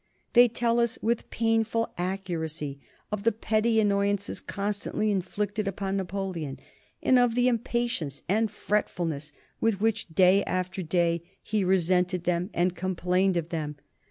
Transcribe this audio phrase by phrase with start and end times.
[0.33, 2.79] They tell us with painful accuracy
[3.11, 6.59] of the petty annoyances constantly inflicted upon Napoleon,
[7.03, 12.75] and of the impatience and fretfulness with which, day after day, he resented them and
[12.75, 13.75] complained of them.